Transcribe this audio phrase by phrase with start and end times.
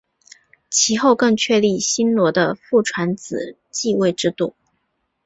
[0.71, 4.55] 其后更确立新罗的父传子继位制度。